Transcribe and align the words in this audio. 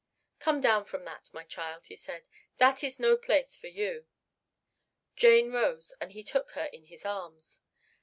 "Come 0.39 0.61
down 0.61 0.85
from 0.85 1.05
that, 1.05 1.29
my 1.31 1.43
child," 1.43 1.85
said 1.95 2.23
he. 2.23 2.29
"That 2.57 2.83
is 2.83 2.97
no 2.99 3.15
place 3.15 3.55
for 3.55 3.67
you." 3.67 4.07
Jane 5.15 5.51
rose 5.51 5.93
and 6.01 6.11
he 6.13 6.23
took 6.23 6.53
her 6.53 6.65
in 6.73 6.85
his 6.85 7.05
arms. 7.05 7.61